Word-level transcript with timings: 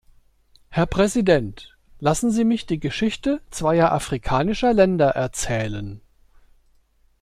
Herr 0.69 0.87
Präsident! 0.87 1.77
Lassen 1.99 2.31
Sie 2.31 2.43
mich 2.43 2.65
die 2.65 2.79
Geschichte 2.79 3.39
zweier 3.51 3.91
afrikanischer 3.91 4.73
Länder 4.73 5.09
erzählen. 5.09 6.01